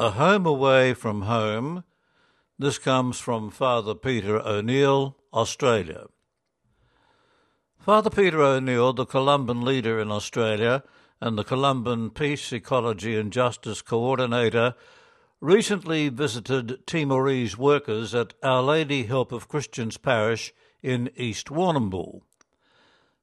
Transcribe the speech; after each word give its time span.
A 0.00 0.10
Home 0.10 0.46
Away 0.46 0.94
from 0.94 1.22
Home. 1.22 1.82
This 2.56 2.78
comes 2.78 3.18
from 3.18 3.50
Father 3.50 3.96
Peter 3.96 4.38
O'Neill, 4.38 5.16
Australia. 5.34 6.06
Father 7.80 8.08
Peter 8.08 8.40
O'Neill, 8.40 8.92
the 8.92 9.04
Columban 9.04 9.62
leader 9.62 9.98
in 9.98 10.12
Australia 10.12 10.84
and 11.20 11.36
the 11.36 11.42
Columban 11.42 12.10
Peace, 12.10 12.52
Ecology 12.52 13.16
and 13.16 13.32
Justice 13.32 13.82
Coordinator, 13.82 14.76
recently 15.40 16.10
visited 16.10 16.86
Timorese 16.86 17.58
workers 17.58 18.14
at 18.14 18.34
Our 18.40 18.62
Lady 18.62 19.02
Help 19.02 19.32
of 19.32 19.48
Christians 19.48 19.96
Parish 19.96 20.54
in 20.80 21.10
East 21.16 21.48
Warrnambool. 21.48 22.20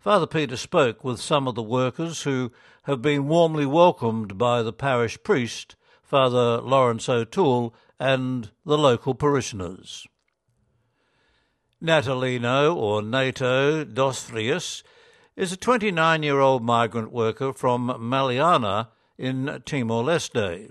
Father 0.00 0.26
Peter 0.26 0.56
spoke 0.56 1.04
with 1.04 1.20
some 1.20 1.46
of 1.46 1.54
the 1.54 1.62
workers 1.62 2.22
who 2.22 2.50
have 2.82 3.00
been 3.00 3.28
warmly 3.28 3.64
welcomed 3.64 4.36
by 4.36 4.60
the 4.60 4.72
parish 4.72 5.22
priest 5.22 5.76
Father 6.14 6.60
Lawrence 6.60 7.08
O'Toole, 7.08 7.74
and 7.98 8.52
the 8.64 8.78
local 8.78 9.16
parishioners. 9.16 10.06
Natalino, 11.82 12.72
or 12.72 13.02
Nato 13.02 13.84
Dosfrius, 13.84 14.84
is 15.34 15.50
a 15.50 15.56
29 15.56 16.22
year 16.22 16.38
old 16.38 16.62
migrant 16.62 17.10
worker 17.10 17.52
from 17.52 17.88
Maliana 17.98 18.90
in 19.18 19.60
Timor 19.66 20.04
Leste. 20.04 20.70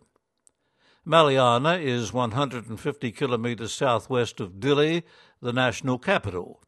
Maliana 1.06 1.78
is 1.78 2.14
150 2.14 3.12
kilometres 3.12 3.74
southwest 3.74 4.40
of 4.40 4.62
Dili, 4.62 5.04
the 5.42 5.52
national 5.52 6.00
capital. 6.00 6.62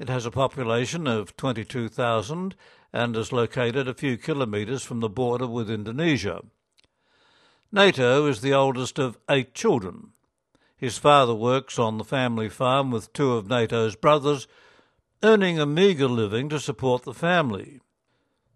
It 0.00 0.08
has 0.08 0.26
a 0.26 0.32
population 0.32 1.06
of 1.06 1.36
22,000 1.36 2.56
and 2.92 3.16
is 3.16 3.30
located 3.30 3.86
a 3.86 3.94
few 3.94 4.16
kilometres 4.16 4.82
from 4.82 4.98
the 4.98 5.08
border 5.08 5.46
with 5.46 5.70
Indonesia. 5.70 6.42
Nato 7.70 8.26
is 8.26 8.40
the 8.40 8.54
oldest 8.54 8.98
of 8.98 9.18
eight 9.28 9.52
children. 9.52 10.12
His 10.78 10.96
father 10.96 11.34
works 11.34 11.78
on 11.78 11.98
the 11.98 12.04
family 12.04 12.48
farm 12.48 12.90
with 12.90 13.12
two 13.12 13.32
of 13.32 13.46
Nato's 13.46 13.94
brothers, 13.94 14.48
earning 15.22 15.58
a 15.58 15.66
meagre 15.66 16.08
living 16.08 16.48
to 16.48 16.60
support 16.60 17.02
the 17.02 17.12
family. 17.12 17.80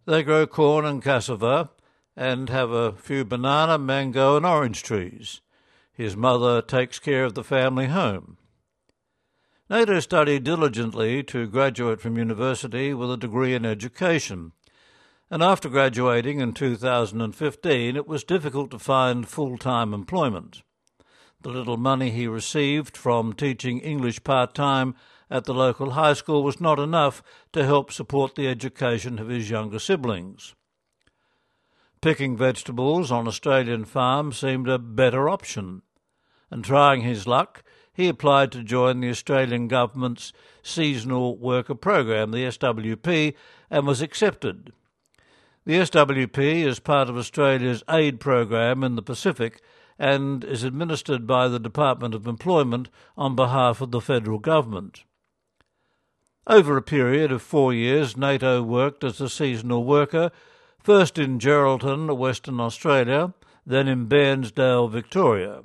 They 0.06 0.22
grow 0.22 0.46
corn 0.46 0.86
and 0.86 1.02
cassava 1.02 1.70
and 2.16 2.48
have 2.48 2.70
a 2.70 2.92
few 2.92 3.24
banana, 3.24 3.77
mango, 3.77 4.36
and 4.38 4.46
orange 4.46 4.83
trees. 4.83 5.42
His 5.92 6.16
mother 6.16 6.62
takes 6.62 6.98
care 6.98 7.24
of 7.24 7.34
the 7.34 7.44
family 7.44 7.88
home. 7.88 8.38
Nato 9.68 10.00
studied 10.00 10.44
diligently 10.44 11.22
to 11.24 11.46
graduate 11.46 12.00
from 12.00 12.16
university 12.16 12.94
with 12.94 13.10
a 13.10 13.18
degree 13.18 13.55
in 13.55 13.66
education 13.66 14.52
and 15.33 15.42
after 15.42 15.70
graduating 15.70 16.41
in 16.41 16.52
2015, 16.52 17.97
it 17.97 18.06
was 18.06 18.22
difficult 18.22 18.70
to 18.70 18.78
find 18.78 19.27
full 19.27 19.56
time 19.56 19.94
employment. 19.94 20.62
The 21.41 21.48
little 21.48 21.78
money 21.78 22.11
he 22.11 22.27
received 22.27 22.98
from 22.98 23.33
teaching 23.33 23.78
English 23.78 24.24
part 24.24 24.55
time 24.55 24.94
at 25.30 25.44
the 25.44 25.55
local 25.55 25.92
high 25.92 26.12
school 26.12 26.44
was 26.44 26.61
not 26.61 26.78
enough 26.78 27.22
to 27.55 27.64
help 27.64 27.91
support 27.91 28.34
the 28.34 28.47
education 28.47 29.19
of 29.19 29.28
his 29.28 29.48
younger 29.48 29.78
siblings. 29.78 30.55
Picking 32.02 32.36
vegetables 32.36 33.11
on 33.11 33.27
Australian 33.27 33.86
farms 33.86 34.36
seemed 34.36 34.69
a 34.69 34.78
better 34.78 35.30
option, 35.30 35.80
and 36.50 36.62
trying 36.62 37.00
his 37.00 37.27
luck, 37.27 37.62
he 37.94 38.06
applied 38.06 38.52
to 38.52 38.62
join 38.62 39.00
the 39.00 39.08
Australian 39.08 39.67
Government's 39.67 40.34
Seasonal 40.62 41.39
Worker 41.39 41.74
Program, 41.74 42.33
the 42.33 42.44
SWP, 42.44 43.33
and 43.70 43.86
was 43.86 44.02
accepted. 44.02 44.74
The 45.64 45.74
SWP 45.74 46.64
is 46.66 46.80
part 46.80 47.08
of 47.08 47.16
Australia's 47.16 47.84
aid 47.88 48.18
program 48.18 48.82
in 48.82 48.96
the 48.96 49.02
Pacific 49.02 49.60
and 49.96 50.42
is 50.42 50.64
administered 50.64 51.24
by 51.24 51.46
the 51.46 51.60
Department 51.60 52.16
of 52.16 52.27
Employment 52.27 52.88
on 53.16 53.36
behalf 53.36 53.80
of 53.80 53.92
the 53.92 54.00
federal 54.00 54.40
government. 54.40 55.05
Over 56.48 56.77
a 56.77 56.83
period 56.83 57.30
of 57.30 57.42
four 57.42 57.73
years, 57.73 58.17
Nato 58.17 58.61
worked 58.61 59.05
as 59.05 59.20
a 59.20 59.28
seasonal 59.28 59.84
worker, 59.84 60.33
first 60.80 61.17
in 61.17 61.39
Geraldton, 61.39 62.17
Western 62.17 62.58
Australia, 62.58 63.33
then 63.64 63.86
in 63.86 64.08
Bairnsdale, 64.08 64.90
Victoria. 64.90 65.62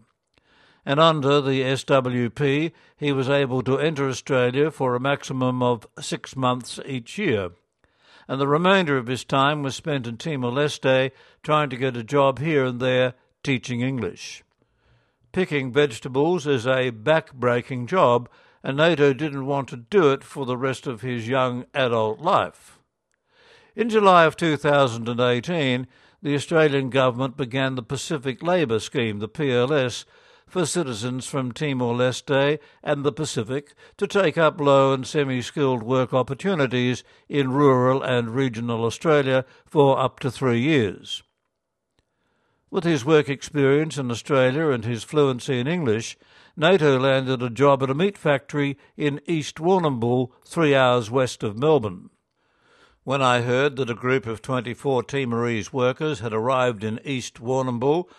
And 0.85 1.00
under 1.00 1.41
the 1.41 1.62
SWP, 1.62 2.72
he 2.96 3.12
was 3.12 3.29
able 3.29 3.64
to 3.64 3.79
enter 3.79 4.08
Australia 4.08 4.69
for 4.69 4.94
a 4.94 5.00
maximum 5.00 5.64
of 5.64 5.88
six 6.00 6.35
months 6.35 6.79
each 6.85 7.18
year 7.18 7.50
and 8.28 8.42
the 8.42 8.48
remainder 8.48 8.98
of 8.98 9.08
his 9.08 9.24
time 9.24 9.64
was 9.64 9.76
spent 9.76 10.08
in 10.08 10.18
Timor 10.18 10.52
Leste 10.52 11.12
trying 11.44 11.70
to 11.70 11.78
get 11.78 11.96
a 11.96 12.04
job 12.04 12.40
here 12.40 12.66
and 12.66 12.80
there 12.80 13.14
teaching 13.44 13.82
English. 13.82 14.44
Picking 15.32 15.72
vegetables 15.72 16.48
is 16.48 16.66
a 16.66 16.90
back-breaking 16.90 17.88
job, 17.88 18.30
and 18.64 18.78
Nato 18.78 19.14
didn't 19.14 19.46
want 19.46 19.70
to 19.70 19.78
do 19.78 20.12
it 20.12 20.24
for 20.24 20.46
the 20.46 20.58
rest 20.58 20.88
of 20.88 21.02
his 21.02 21.28
young 21.28 21.66
adult 21.74 22.20
life. 22.20 22.80
In 23.76 23.90
July 23.90 24.26
of 24.26 24.36
2018, 24.36 25.88
the 26.22 26.34
Australian 26.34 26.90
government 26.90 27.38
began 27.38 27.76
the 27.76 27.84
Pacific 27.84 28.42
Labour 28.42 28.80
Scheme, 28.80 29.20
the 29.20 29.30
PLS, 29.30 30.06
for 30.47 30.66
citizens 30.66 31.28
from 31.28 31.52
Timor 31.52 31.94
Leste 31.94 32.58
and 32.81 33.03
the 33.03 33.12
Pacific 33.12 33.75
to 33.97 34.08
take 34.08 34.38
up 34.38 34.59
low 34.59 34.94
and 34.94 35.06
semi 35.06 35.41
skilled 35.41 35.84
work 35.84 36.13
opportunities 36.13 37.03
in 37.28 37.52
rural 37.52 38.02
and 38.02 38.34
regional 38.34 38.85
Australia 38.85 39.46
for 39.66 40.00
up 40.00 40.19
to 40.22 40.31
three 40.31 40.62
years. 40.62 41.22
With 42.72 42.85
his 42.85 43.06
work 43.06 43.30
experience 43.30 43.97
in 43.97 44.09
Australia 44.09 44.69
and 44.69 44.84
his 44.84 45.03
fluency 45.03 45.59
in 45.59 45.68
English, 45.68 46.18
Nato 46.56 47.00
landed 47.00 47.41
a 47.41 47.50
job 47.50 47.84
at 47.84 47.90
a 47.90 47.94
meat 47.94 48.18
factory 48.18 48.78
in 48.96 49.22
East 49.25 49.58
Warrnambool, 49.58 50.31
three 50.46 50.74
hours 50.74 51.12
west 51.12 51.44
of 51.44 51.58
Melbourne. 51.58 52.09
When 53.03 53.22
I 53.22 53.41
heard 53.41 53.78
that 53.78 53.90
a 53.90 53.94
group 53.94 54.25
of 54.25 54.41
24 54.41 55.03
Timorese 55.03 55.72
workers 55.72 56.19
had 56.19 56.34
arrived 56.34 56.84
in 56.84 57.00
East 57.06 57.35
Warrnambool, 57.35 58.09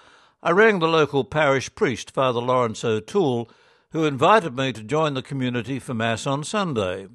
I 0.40 0.52
rang 0.52 0.78
the 0.78 0.86
local 0.86 1.24
parish 1.24 1.74
priest, 1.74 2.12
Father 2.12 2.38
Lawrence 2.38 2.84
O'Toole, 2.84 3.50
who 3.90 4.04
invited 4.04 4.56
me 4.56 4.72
to 4.72 4.84
join 4.84 5.14
the 5.14 5.22
community 5.22 5.80
for 5.80 5.94
Mass 5.94 6.28
on 6.28 6.44
Sunday. 6.44 7.08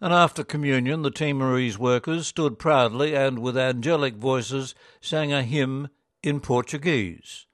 And 0.00 0.12
after 0.14 0.44
communion, 0.44 1.02
the 1.02 1.10
Timorese 1.10 1.80
workers 1.80 2.28
stood 2.28 2.56
proudly 2.56 3.16
and 3.16 3.40
with 3.40 3.58
angelic 3.58 4.14
voices 4.14 4.76
sang 5.00 5.32
a 5.32 5.42
hymn 5.42 5.88
in 6.22 6.38
Portuguese. 6.38 7.46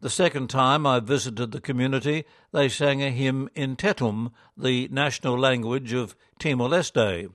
The 0.00 0.08
second 0.08 0.48
time 0.48 0.86
I 0.86 1.00
visited 1.00 1.52
the 1.52 1.60
community, 1.60 2.24
they 2.50 2.70
sang 2.70 3.02
a 3.02 3.10
hymn 3.10 3.50
in 3.54 3.76
Tetum, 3.76 4.32
the 4.56 4.88
national 4.88 5.38
language 5.38 5.92
of 5.92 6.16
Timor 6.38 6.70
Leste 6.70 7.28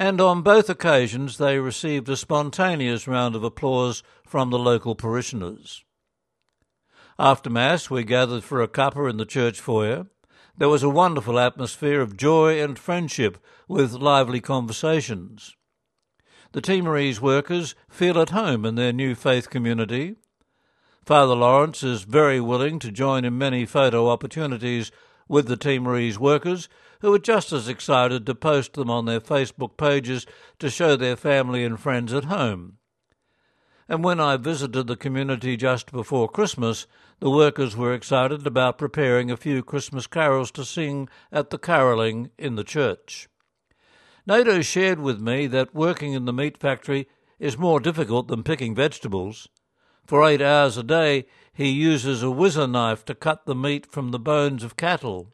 and 0.00 0.18
on 0.18 0.40
both 0.40 0.70
occasions 0.70 1.36
they 1.36 1.58
received 1.58 2.08
a 2.08 2.16
spontaneous 2.16 3.06
round 3.06 3.36
of 3.36 3.44
applause 3.44 4.02
from 4.24 4.48
the 4.48 4.58
local 4.58 4.94
parishioners. 4.94 5.84
After 7.18 7.50
Mass, 7.50 7.90
we 7.90 8.02
gathered 8.02 8.42
for 8.42 8.62
a 8.62 8.66
cuppa 8.66 9.10
in 9.10 9.18
the 9.18 9.26
church 9.26 9.60
foyer. 9.60 10.06
There 10.56 10.70
was 10.70 10.82
a 10.82 10.88
wonderful 10.88 11.38
atmosphere 11.38 12.00
of 12.00 12.16
joy 12.16 12.62
and 12.62 12.78
friendship 12.78 13.36
with 13.68 13.92
lively 13.92 14.40
conversations. 14.40 15.54
The 16.52 16.62
Timorese 16.62 17.20
workers 17.20 17.74
feel 17.90 18.18
at 18.18 18.30
home 18.30 18.64
in 18.64 18.76
their 18.76 18.94
new 18.94 19.14
faith 19.14 19.50
community. 19.50 20.16
Father 21.04 21.34
Lawrence 21.34 21.82
is 21.82 22.04
very 22.04 22.40
willing 22.40 22.78
to 22.78 22.90
join 22.90 23.26
in 23.26 23.36
many 23.36 23.66
photo 23.66 24.08
opportunities 24.08 24.90
with 25.30 25.46
the 25.46 25.56
Timorese 25.56 26.18
workers 26.18 26.68
who 27.02 27.12
were 27.12 27.18
just 27.20 27.52
as 27.52 27.68
excited 27.68 28.26
to 28.26 28.34
post 28.34 28.72
them 28.72 28.90
on 28.90 29.04
their 29.04 29.20
Facebook 29.20 29.76
pages 29.76 30.26
to 30.58 30.68
show 30.68 30.96
their 30.96 31.14
family 31.14 31.62
and 31.62 31.78
friends 31.78 32.12
at 32.12 32.24
home. 32.24 32.78
And 33.88 34.02
when 34.02 34.18
I 34.18 34.36
visited 34.36 34.88
the 34.88 34.96
community 34.96 35.56
just 35.56 35.92
before 35.92 36.28
Christmas, 36.28 36.88
the 37.20 37.30
workers 37.30 37.76
were 37.76 37.94
excited 37.94 38.44
about 38.44 38.76
preparing 38.76 39.30
a 39.30 39.36
few 39.36 39.62
Christmas 39.62 40.08
carols 40.08 40.50
to 40.50 40.64
sing 40.64 41.08
at 41.30 41.50
the 41.50 41.58
carolling 41.58 42.30
in 42.36 42.56
the 42.56 42.64
church. 42.64 43.28
Nato 44.26 44.62
shared 44.62 44.98
with 44.98 45.20
me 45.20 45.46
that 45.46 45.72
working 45.72 46.12
in 46.12 46.24
the 46.24 46.32
meat 46.32 46.58
factory 46.58 47.06
is 47.38 47.56
more 47.56 47.78
difficult 47.78 48.26
than 48.26 48.42
picking 48.42 48.74
vegetables. 48.74 49.48
For 50.06 50.26
eight 50.26 50.42
hours 50.42 50.76
a 50.76 50.82
day, 50.82 51.26
he 51.52 51.70
uses 51.70 52.22
a 52.22 52.30
whizzer 52.30 52.66
knife 52.66 53.04
to 53.06 53.14
cut 53.14 53.46
the 53.46 53.54
meat 53.54 53.86
from 53.86 54.10
the 54.10 54.18
bones 54.18 54.64
of 54.64 54.76
cattle 54.76 55.32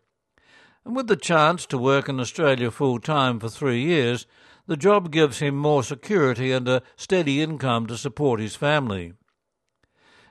and 0.86 0.94
with 0.94 1.08
the 1.08 1.16
chance 1.16 1.66
to 1.66 1.76
work 1.76 2.08
in 2.08 2.20
Australia 2.20 2.70
full 2.70 3.00
time 3.00 3.40
for 3.40 3.48
three 3.48 3.82
years, 3.82 4.24
the 4.68 4.76
job 4.76 5.10
gives 5.10 5.40
him 5.40 5.56
more 5.56 5.82
security 5.82 6.52
and 6.52 6.68
a 6.68 6.82
steady 6.94 7.42
income 7.42 7.88
to 7.88 7.96
support 7.96 8.38
his 8.38 8.54
family. 8.54 9.12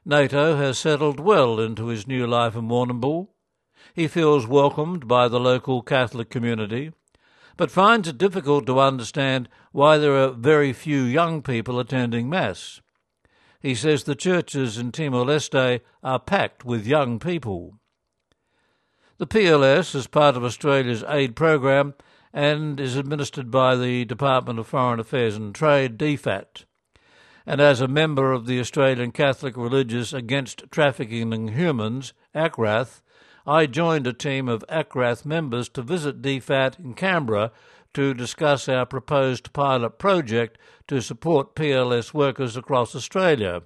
Nato 0.06 0.56
has 0.56 0.78
settled 0.78 1.20
well 1.20 1.60
into 1.60 1.88
his 1.88 2.08
new 2.08 2.26
life 2.26 2.56
in 2.56 2.70
Warrnambool. 2.70 3.28
He 3.94 4.08
feels 4.08 4.48
welcomed 4.48 5.10
by 5.10 5.28
the 5.28 5.42
local 5.42 5.82
Catholic 5.82 6.30
community, 6.30 6.94
but 7.58 7.70
finds 7.70 8.08
it 8.08 8.18
difficult 8.18 8.66
to 8.68 8.80
understand 8.80 9.50
why 9.74 9.98
there 9.98 10.16
are 10.16 10.30
very 10.30 10.72
few 10.72 11.02
young 11.02 11.42
people 11.42 11.80
attending 11.80 12.30
Mass. 12.30 12.80
He 13.66 13.74
says 13.74 14.04
the 14.04 14.14
churches 14.14 14.78
in 14.78 14.92
Timor 14.92 15.26
Leste 15.26 15.82
are 16.04 16.20
packed 16.20 16.66
with 16.66 16.86
young 16.86 17.18
people. 17.18 17.80
The 19.18 19.26
PLS 19.26 19.96
is 19.96 20.06
part 20.06 20.38
of 20.38 20.44
Australia's 20.44 21.04
aid 21.08 21.36
program 21.36 21.96
and 22.32 22.80
is 22.80 22.96
administered 22.96 23.50
by 23.50 23.76
the 23.76 24.06
Department 24.06 24.60
of 24.60 24.68
Foreign 24.68 25.00
Affairs 25.00 25.36
and 25.36 25.56
Trade, 25.56 25.98
DFAT. 25.98 26.66
And 27.48 27.60
as 27.60 27.82
a 27.82 27.88
member 27.88 28.34
of 28.34 28.46
the 28.46 28.60
Australian 28.60 29.12
Catholic 29.12 29.58
Religious 29.58 30.14
Against 30.14 30.66
Trafficking 30.70 31.34
in 31.34 31.48
Humans, 31.48 32.14
ACRATH, 32.36 33.02
I 33.48 33.66
joined 33.66 34.06
a 34.06 34.14
team 34.14 34.48
of 34.48 34.64
ACRATH 34.70 35.26
members 35.26 35.70
to 35.70 35.82
visit 35.82 36.22
DFAT 36.22 36.78
in 36.78 36.94
Canberra 36.94 37.52
to 37.96 38.14
discuss 38.14 38.70
our 38.70 38.86
proposed 38.86 39.52
pilot 39.52 39.98
project 39.98 40.58
to 40.88 41.02
support 41.02 41.56
PLS 41.56 42.14
workers 42.14 42.56
across 42.56 42.96
Australia. 42.96 43.64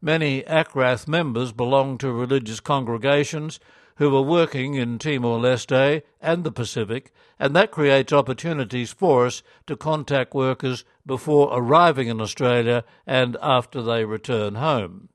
Many 0.00 0.44
ACRATH 0.46 1.06
members 1.06 1.52
belong 1.52 1.98
to 1.98 2.12
religious 2.12 2.60
congregations 2.60 3.60
who 3.96 4.14
are 4.16 4.22
working 4.22 4.74
in 4.74 4.98
Timor 4.98 5.38
Leste 5.38 6.02
and 6.20 6.44
the 6.44 6.52
Pacific, 6.52 7.12
and 7.38 7.54
that 7.54 7.70
creates 7.70 8.12
opportunities 8.12 8.92
for 8.92 9.26
us 9.26 9.42
to 9.66 9.76
contact 9.76 10.34
workers 10.34 10.84
before 11.06 11.50
arriving 11.52 12.08
in 12.08 12.20
Australia 12.20 12.84
and 13.06 13.36
after 13.40 13.82
they 13.82 14.04
return 14.04 14.56
home. 14.56 15.08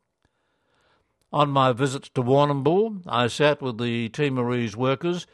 On 1.31 1.49
my 1.49 1.71
visits 1.71 2.09
to 2.09 2.23
Warrnambool, 2.23 3.03
I 3.05 3.27
sat 3.27 3.61
with 3.61 3.77
the 3.77 4.09
Timorese 4.09 4.75
workers 4.75 5.27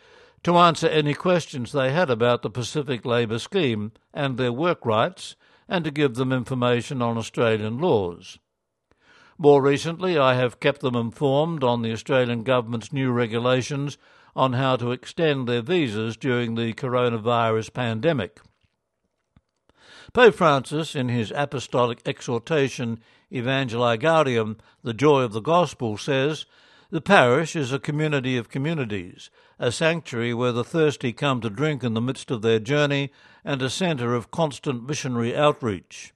to 0.46 0.60
answer 0.60 0.88
any 0.88 1.16
questions 1.16 1.72
they 1.72 1.92
had 1.92 2.08
about 2.08 2.44
the 2.44 2.52
Pacific 2.52 3.04
Labour 3.04 3.40
Scheme 3.40 3.92
and 4.14 4.38
their 4.38 4.54
work 4.54 4.86
rights, 4.86 5.36
and 5.68 5.84
to 5.84 5.90
give 5.90 6.14
them 6.14 6.32
information 6.32 7.02
on 7.02 7.18
Australian 7.18 7.80
laws. 7.80 8.38
More 9.40 9.60
recently, 9.60 10.20
I 10.20 10.36
have 10.36 10.60
kept 10.60 10.82
them 10.82 10.96
informed 10.96 11.64
on 11.64 11.82
the 11.82 11.92
Australian 11.92 12.44
Government's 12.44 12.94
new 12.94 13.12
regulations 13.12 13.98
on 14.36 14.54
how 14.54 14.76
to 14.76 14.92
extend 14.92 15.48
their 15.48 15.64
visas 15.64 16.16
during 16.16 16.54
the 16.54 16.74
coronavirus 16.74 17.74
pandemic. 17.74 18.40
Pope 20.14 20.36
Francis, 20.36 20.96
in 20.96 21.10
his 21.10 21.34
apostolic 21.36 22.04
exhortation 22.06 23.00
Evangelii 23.32 24.00
Gaudium, 24.00 24.60
the 24.84 24.94
joy 24.94 25.24
of 25.24 25.34
the 25.34 25.42
gospel, 25.42 25.98
says 25.98 26.46
the 26.92 27.02
parish 27.02 27.56
is 27.56 27.74
a 27.74 27.80
community 27.80 28.38
of 28.38 28.50
communities, 28.50 29.32
a 29.58 29.72
sanctuary 29.72 30.34
where 30.34 30.52
the 30.52 30.64
thirsty 30.64 31.12
come 31.12 31.42
to 31.42 31.50
drink 31.50 31.84
in 31.84 31.96
the 31.96 32.02
midst 32.02 32.30
of 32.30 32.42
their 32.44 32.60
journey, 32.60 33.12
and 33.44 33.62
a 33.62 33.70
centre 33.70 34.14
of 34.14 34.30
constant 34.30 34.88
missionary 34.88 35.36
outreach. 35.36 36.14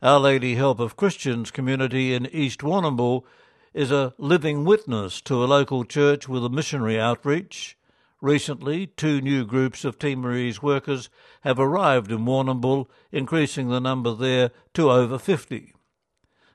Our 0.00 0.20
Lady 0.20 0.54
Help 0.54 0.78
of 0.78 0.96
Christians 0.96 1.50
community 1.50 2.14
in 2.14 2.26
East 2.26 2.60
Warrnambool 2.60 3.24
is 3.72 3.90
a 3.90 4.14
living 4.16 4.64
witness 4.64 5.20
to 5.22 5.42
a 5.42 5.46
local 5.46 5.84
church 5.84 6.28
with 6.28 6.44
a 6.44 6.50
missionary 6.50 7.00
outreach. 7.00 7.76
Recently, 8.20 8.86
two 8.86 9.20
new 9.20 9.44
groups 9.44 9.84
of 9.84 9.98
Timorese 9.98 10.62
workers 10.62 11.10
have 11.40 11.58
arrived 11.58 12.12
in 12.12 12.24
Warrnambool, 12.24 12.86
increasing 13.10 13.68
the 13.68 13.80
number 13.80 14.14
there 14.14 14.52
to 14.74 14.90
over 14.90 15.18
50 15.18 15.73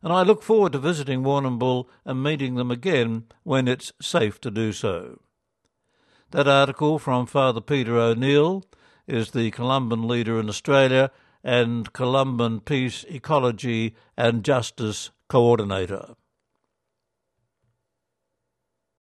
and 0.02 0.14
I 0.14 0.24
look 0.24 0.42
forward 0.42 0.74
to 0.74 0.80
visiting 0.80 1.24
Warrnambool 1.24 1.88
and 2.06 2.24
meeting 2.24 2.56
them 2.56 2.72
again 2.72 3.26
when 3.44 3.68
it's 3.68 3.92
safe 4.02 4.40
to 4.42 4.52
do 4.52 4.72
so. 4.72 5.20
That 6.32 6.48
article 6.48 7.00
from 7.00 7.26
Father 7.26 7.62
Peter 7.62 7.98
O'Neill 7.98 8.64
is 9.08 9.32
the 9.32 9.52
Columban 9.52 10.08
leader 10.08 10.40
in 10.40 10.48
Australia 10.48 11.12
and 11.44 11.92
Columban 11.94 12.60
Peace, 12.60 13.04
Ecology 13.10 13.96
and 14.16 14.44
Justice 14.44 15.10
Coordinator. 15.28 16.16